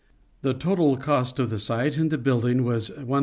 [0.41, 3.19] The total cost of the gite and the building was ^1320.